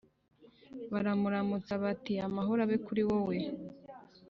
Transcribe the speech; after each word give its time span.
Baramuramutsa 0.91 1.73
bati: 1.83 2.13
“Amahoro 2.27 2.59
abe 2.65 2.77
kuri 2.85 3.01
wowe 3.09 3.37